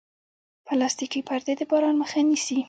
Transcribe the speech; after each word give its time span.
پلاستيکي 0.67 1.21
پردې 1.27 1.53
د 1.59 1.61
باران 1.71 1.95
مخه 2.01 2.19
نیسي. 2.29 2.57